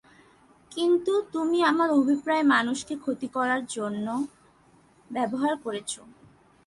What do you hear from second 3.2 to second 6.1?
করার জন্য ব্যবহার করেছো।